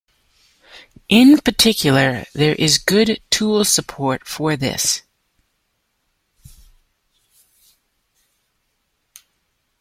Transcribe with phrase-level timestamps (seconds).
[1.09, 5.03] In particular, there is good tool support for this.